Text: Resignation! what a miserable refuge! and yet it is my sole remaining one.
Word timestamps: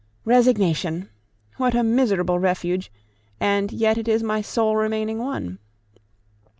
Resignation! 0.25 1.09
what 1.57 1.75
a 1.75 1.83
miserable 1.83 2.39
refuge! 2.39 2.91
and 3.39 3.71
yet 3.71 3.99
it 3.99 4.07
is 4.07 4.23
my 4.23 4.41
sole 4.41 4.75
remaining 4.75 5.19
one. 5.19 5.59